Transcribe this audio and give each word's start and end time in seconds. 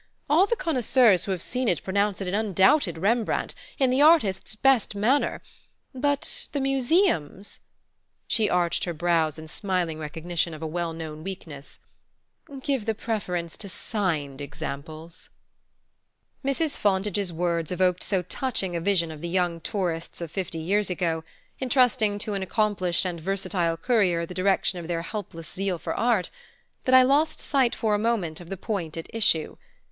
All 0.27 0.47
the 0.47 0.55
connoisseurs 0.55 1.25
who 1.25 1.31
have 1.31 1.43
seen 1.43 1.67
it 1.67 1.83
pronounce 1.83 2.21
it 2.21 2.27
an 2.27 2.33
undoubted 2.33 2.97
Rembrandt, 2.97 3.53
in 3.77 3.91
the 3.91 4.01
artist's 4.01 4.55
best 4.55 4.95
manner; 4.95 5.43
but 5.93 6.47
the 6.53 6.59
museums" 6.59 7.59
she 8.27 8.49
arched 8.49 8.85
her 8.85 8.95
brows 8.95 9.37
in 9.37 9.47
smiling 9.47 9.99
recognition 9.99 10.55
of 10.55 10.63
a 10.63 10.65
well 10.65 10.91
known 10.93 11.23
weakness 11.23 11.77
"give 12.63 12.87
the 12.87 12.95
preference 12.95 13.55
to 13.57 13.69
signed 13.69 14.41
examples" 14.41 15.29
Mrs. 16.43 16.77
Fontage's 16.77 17.31
words 17.31 17.71
evoked 17.71 18.01
so 18.01 18.23
touching 18.23 18.75
a 18.75 18.81
vision 18.81 19.11
of 19.11 19.21
the 19.21 19.29
young 19.29 19.59
tourists 19.61 20.19
of 20.19 20.31
fifty 20.31 20.57
years 20.57 20.89
ago, 20.89 21.23
entrusting 21.61 22.17
to 22.17 22.33
an 22.33 22.41
accomplished 22.41 23.05
and 23.05 23.21
versatile 23.21 23.77
courier 23.77 24.25
the 24.25 24.33
direction 24.33 24.79
of 24.79 24.87
their 24.87 25.03
helpless 25.03 25.51
zeal 25.53 25.77
for 25.77 25.93
art, 25.93 26.31
that 26.85 26.95
I 26.95 27.03
lost 27.03 27.39
sight 27.39 27.75
for 27.75 27.93
a 27.93 27.99
moment 27.99 28.41
of 28.41 28.49
the 28.49 28.57
point 28.57 28.97
at 28.97 29.05
issue. 29.13 29.57